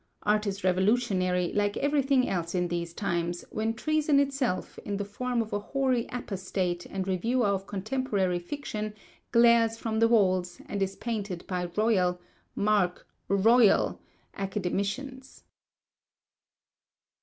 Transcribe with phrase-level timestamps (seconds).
[0.23, 5.43] Art is revolutionary, like everything else in these times, when Treason itself, in the form
[5.43, 8.95] of a hoary apostate and reviewer of contemporary fiction,
[9.31, 15.43] glares from the walls, and is painted by Royal—mark Royal!—Academicians!